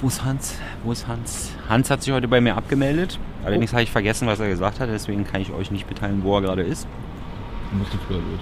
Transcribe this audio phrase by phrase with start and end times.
[0.00, 0.54] Wo ist Hans?
[0.84, 1.50] Wo ist Hans?
[1.68, 3.18] Hans hat sich heute bei mir abgemeldet.
[3.44, 3.74] Allerdings Oh.
[3.74, 4.88] habe ich vergessen, was er gesagt hat.
[4.88, 6.86] Deswegen kann ich euch nicht mitteilen, wo er gerade ist.
[7.70, 8.40] Du musst früher los.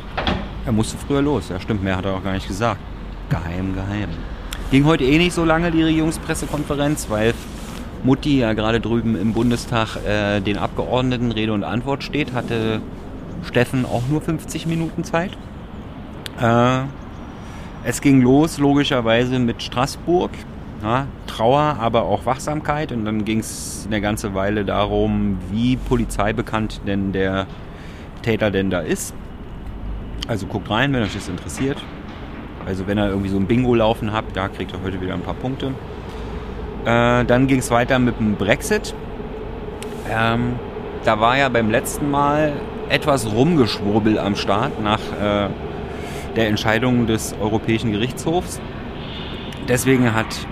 [0.66, 1.48] Er musste früher los.
[1.48, 1.82] Ja, stimmt.
[1.82, 2.80] Mehr hat er auch gar nicht gesagt.
[3.28, 4.08] Geheim, geheim.
[4.70, 7.34] Ging heute eh nicht so lange, die Regierungspressekonferenz, weil
[8.04, 12.32] Mutti ja gerade drüben im Bundestag äh, den Abgeordneten Rede und Antwort steht.
[12.32, 12.80] Hatte
[13.42, 15.32] Steffen auch nur 50 Minuten Zeit.
[16.40, 16.80] Äh,
[17.84, 20.30] es ging los, logischerweise, mit Straßburg.
[20.82, 22.92] Ja, Trauer, aber auch Wachsamkeit.
[22.92, 27.46] Und dann ging es eine ganze Weile darum, wie polizeibekannt denn der
[28.22, 29.14] Täter denn da ist.
[30.26, 31.78] Also guckt rein, wenn euch das interessiert.
[32.66, 35.22] Also wenn ihr irgendwie so ein Bingo laufen habt, da kriegt ihr heute wieder ein
[35.22, 35.72] paar Punkte.
[36.84, 38.94] Äh, dann ging es weiter mit dem Brexit.
[40.10, 40.54] Ähm,
[41.04, 42.52] da war ja beim letzten Mal
[42.88, 45.48] etwas Rumgeschwurbel am Start nach äh,
[46.36, 48.60] der Entscheidung des Europäischen Gerichtshofs.
[49.68, 50.46] Deswegen hat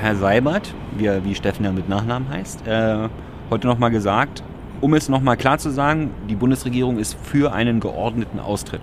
[0.00, 3.08] Herr Seibert, wie, wie Steffen ja mit Nachnamen heißt, äh,
[3.50, 4.42] heute nochmal gesagt,
[4.80, 8.82] um es nochmal klar zu sagen, die Bundesregierung ist für einen geordneten Austritt.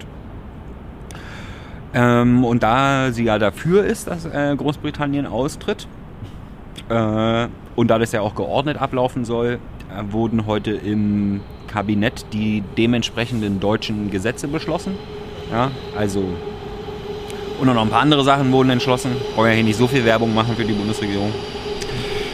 [1.93, 5.87] Ähm, und da sie ja dafür ist, dass äh, Großbritannien austritt,
[6.89, 12.63] äh, und da das ja auch geordnet ablaufen soll, äh, wurden heute im Kabinett die
[12.77, 14.95] dementsprechenden deutschen Gesetze beschlossen.
[15.51, 16.23] Ja, also
[17.69, 19.11] und noch ein paar andere Sachen wurden entschlossen.
[19.35, 21.31] Wollen ja hier nicht so viel Werbung machen für die Bundesregierung.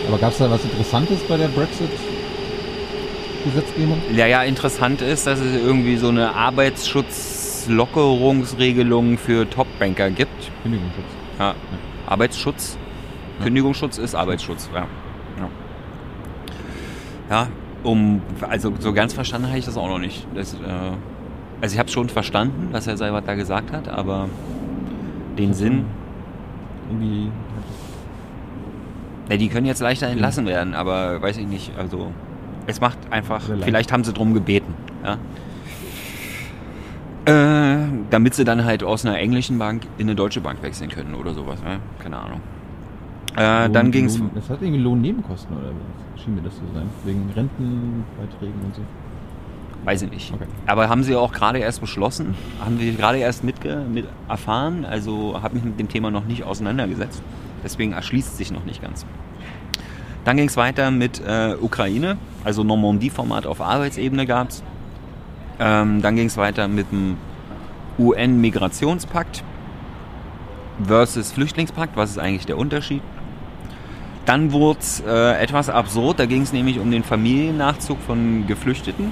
[0.07, 4.01] Aber gab es da was Interessantes bei der Brexit-Gesetzgebung?
[4.13, 10.49] Ja, ja, interessant ist, dass es irgendwie so eine Arbeitsschutzlockerungsregelung für Topbanker gibt.
[10.63, 11.05] Kündigungsschutz.
[11.37, 11.53] Ja.
[12.07, 12.77] Arbeitsschutz.
[13.37, 13.43] Ja.
[13.45, 14.87] Kündigungsschutz ist Arbeitsschutz, ja.
[15.37, 15.49] Ja,
[17.29, 17.47] ja
[17.83, 20.25] um, also so ganz verstanden habe ich das auch noch nicht.
[20.33, 20.57] Das, äh,
[21.61, 24.27] also ich habe schon verstanden, was Herr Seibert da gesagt hat, aber
[25.39, 25.85] den Sinn,
[26.89, 27.31] Irgendwie.
[29.29, 32.11] ja, die können jetzt leichter entlassen werden, aber weiß ich nicht, also
[32.67, 34.73] es macht einfach, vielleicht haben sie drum gebeten,
[35.03, 35.17] ja.
[37.25, 41.13] Äh, damit sie dann halt aus einer englischen Bank in eine deutsche Bank wechseln können
[41.15, 41.79] oder sowas, ne?
[42.01, 42.41] keine Ahnung.
[43.37, 46.23] Äh, Lohn- dann ging es Das hat irgendwie Lohnnebenkosten oder was?
[46.23, 46.89] Schien mir das zu sein.
[47.05, 48.81] Wegen Rentenbeiträgen und so.
[49.85, 50.33] Weiß ich nicht.
[50.33, 50.45] Okay.
[50.65, 55.39] Aber haben sie auch gerade erst beschlossen, haben wir gerade erst mitge mit erfahren, also
[55.41, 57.21] habe mich mit dem Thema noch nicht auseinandergesetzt.
[57.63, 59.05] Deswegen erschließt sich noch nicht ganz.
[60.25, 64.63] Dann ging es weiter mit äh, Ukraine, also Normandie-Format auf Arbeitsebene gab es.
[65.59, 67.17] Ähm, dann ging es weiter mit dem
[67.97, 69.43] UN-Migrationspakt
[70.83, 71.95] versus Flüchtlingspakt.
[71.95, 73.01] Was ist eigentlich der Unterschied?
[74.25, 79.11] Dann wurde es äh, etwas absurd, da ging es nämlich um den Familiennachzug von Geflüchteten.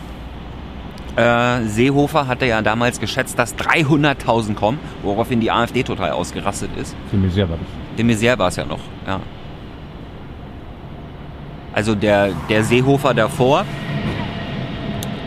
[1.17, 6.95] Äh, Seehofer hatte ja damals geschätzt, dass 300.000 kommen, woraufhin die AfD total ausgerastet ist.
[7.09, 7.67] Für mich sehr war das.
[7.97, 9.19] De Maizière war es ja noch, ja.
[11.73, 13.65] Also der, der Seehofer davor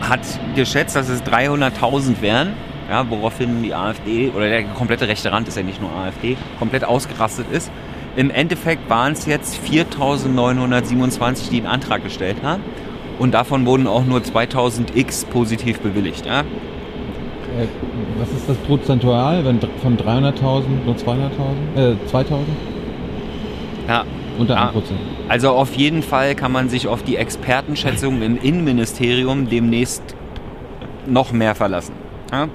[0.01, 0.21] hat
[0.55, 2.53] geschätzt, dass es 300.000 wären,
[2.89, 6.85] ja, woraufhin die AfD, oder der komplette rechte Rand ist ja nicht nur AfD, komplett
[6.85, 7.69] ausgerastet ist.
[8.15, 12.63] Im Endeffekt waren es jetzt 4.927, die einen Antrag gestellt haben.
[13.19, 16.25] Und davon wurden auch nur 2000 X positiv bewilligt.
[16.25, 16.41] Ja?
[16.41, 16.43] Äh,
[18.17, 21.75] was ist das prozentual, wenn von 300.000 nur 200.000?
[21.75, 22.23] Äh, 2.000?
[23.87, 24.03] Ja,
[24.37, 24.63] Unter Ja.
[24.63, 24.99] 1 Prozent.
[25.27, 30.03] Also auf jeden Fall kann man sich auf die Expertenschätzung im Innenministerium demnächst
[31.05, 31.93] noch mehr verlassen.
[32.31, 32.47] Ja?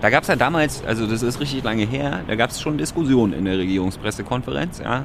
[0.00, 2.78] Da gab es ja damals, also das ist richtig lange her, da gab es schon
[2.78, 4.80] Diskussionen in der Regierungspressekonferenz.
[4.80, 5.04] Ja?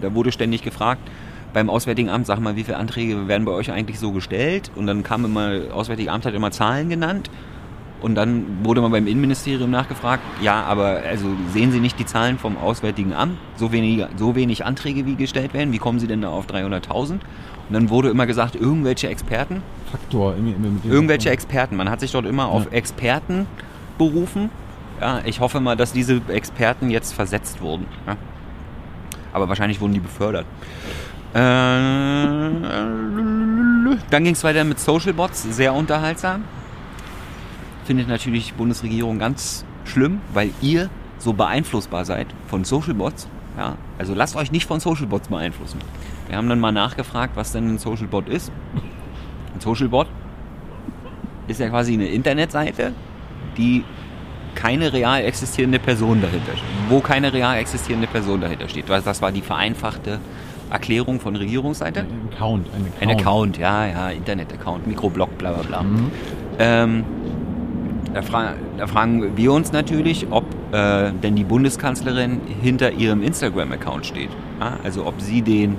[0.00, 1.00] Da wurde ständig gefragt,
[1.58, 4.70] beim Auswärtigen Amt, sag mal, wie viele Anträge werden bei euch eigentlich so gestellt?
[4.76, 7.30] Und dann kam immer, Auswärtige Amt hat immer Zahlen genannt.
[8.00, 12.38] Und dann wurde man beim Innenministerium nachgefragt, ja, aber also sehen Sie nicht die Zahlen
[12.38, 13.38] vom Auswärtigen Amt?
[13.56, 17.10] So wenig, so wenig Anträge wie gestellt werden, wie kommen Sie denn da auf 300.000?
[17.14, 17.20] Und
[17.70, 20.36] dann wurde immer gesagt, irgendwelche Experten, Faktor.
[20.36, 21.74] Immer mit dem irgendwelche Experten.
[21.74, 22.70] Man hat sich dort immer auf Ja.
[22.70, 23.46] Experten
[23.98, 24.50] berufen.
[25.00, 27.86] Ja, ich hoffe mal, dass diese Experten jetzt versetzt wurden.
[28.06, 28.16] Ja.
[29.32, 30.46] Aber wahrscheinlich wurden die befördert.
[31.34, 31.38] Äh,
[34.10, 36.44] dann ging es weiter mit Social Bots, sehr unterhaltsam.
[37.84, 43.28] Findet natürlich die Bundesregierung ganz schlimm, weil ihr so beeinflussbar seid von Social Bots.
[43.56, 45.78] Ja, also lasst euch nicht von Social Bots beeinflussen.
[46.28, 48.52] Wir haben dann mal nachgefragt, was denn ein Social Bot ist.
[49.54, 50.06] Ein Social Bot
[51.48, 52.92] ist ja quasi eine Internetseite,
[53.56, 53.84] die
[54.54, 56.68] keine real existierende Person dahinter steht.
[56.88, 58.88] Wo keine real existierende Person dahinter steht.
[58.88, 60.20] Das das war die vereinfachte
[60.70, 62.00] Erklärung von Regierungsseite.
[62.00, 62.66] Ein Account.
[62.74, 63.02] Ein Account.
[63.02, 65.82] Ein Account, ja, ja, Internet-Account, Mikroblog, bla bla bla.
[65.82, 66.10] Mhm.
[66.58, 67.04] Ähm,
[68.14, 74.06] Da, fra da, fragen wir uns natürlich, ob äh, denn die Bundeskanzlerin hinter ihrem Instagram-Account
[74.06, 74.30] steht.
[74.60, 75.76] Ja, also ob sie den.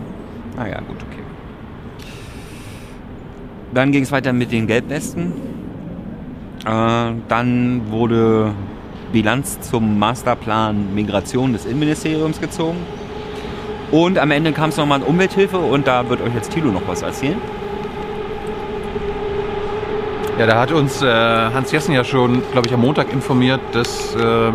[0.56, 1.24] Naja, gut, okay.
[3.74, 5.34] Dann ging es weiter mit den Gelbwesten.
[6.66, 8.54] Äh, dann wurde
[9.12, 12.78] Bilanz zum Masterplan Migration des Innenministeriums gezogen.
[13.92, 16.88] Und am Ende kam es nochmal an Umwelthilfe und da wird euch jetzt Thilo noch
[16.88, 17.38] was erzählen.
[20.38, 24.16] Ja, da hat uns äh, Hans Jessen ja schon, glaube ich, am Montag informiert, dass
[24.16, 24.52] äh,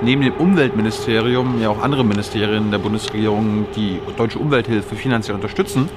[0.00, 5.88] neben dem Umweltministerium ja auch andere Ministerien der Bundesregierung die deutsche Umwelthilfe finanziell unterstützen.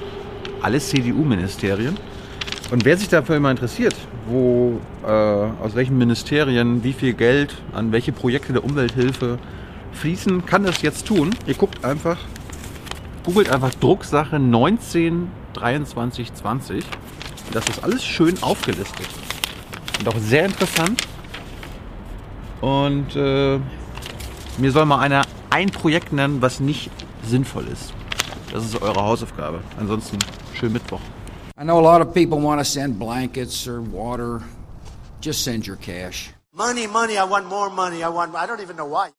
[0.60, 1.96] Alles CDU-Ministerien.
[2.72, 3.94] Und wer sich dafür immer interessiert,
[4.28, 9.38] wo, äh, aus welchen Ministerien wie viel Geld an welche Projekte der Umwelthilfe
[9.92, 11.30] fließen, kann das jetzt tun.
[11.46, 12.18] Ihr guckt einfach,
[13.26, 16.84] googelt einfach Drucksache 19 23 20.
[17.52, 19.08] Das ist alles schön aufgelistet.
[19.98, 21.02] Und auch sehr interessant.
[22.60, 23.58] Und äh,
[24.58, 26.90] mir soll mal einer ein Projekt nennen, was nicht
[27.24, 27.92] sinnvoll ist.
[28.52, 29.60] Das ist eure Hausaufgabe.
[29.78, 30.18] Ansonsten
[30.54, 31.00] schönen Mittwoch.
[31.60, 34.42] I know a lot of people want to send blankets or water.
[35.20, 36.32] Just send your cash.
[36.52, 38.04] Money, money, I want more money.
[38.04, 39.10] I want I don't even know why.